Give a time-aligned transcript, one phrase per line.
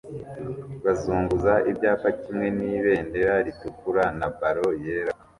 [0.83, 5.13] bazunguza ibyapa kimwe nibendera ritukura na ballon yera